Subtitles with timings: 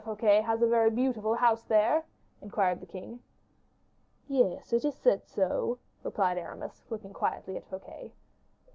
[0.03, 2.03] Fouquet has a very beautiful house there?"
[2.41, 3.19] inquired the king.
[4.27, 8.11] "Yes, it is said so," replied Aramis, looking quietly at Fouquet.